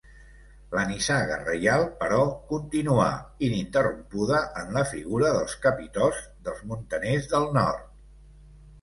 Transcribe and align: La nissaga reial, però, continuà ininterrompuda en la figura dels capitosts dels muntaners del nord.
La 0.77 0.85
nissaga 0.91 1.35
reial, 1.49 1.85
però, 1.99 2.21
continuà 2.53 3.11
ininterrompuda 3.49 4.41
en 4.65 4.75
la 4.81 4.85
figura 4.97 5.33
dels 5.39 5.57
capitosts 5.69 6.29
dels 6.51 6.69
muntaners 6.75 7.33
del 7.37 7.51
nord. 7.63 7.91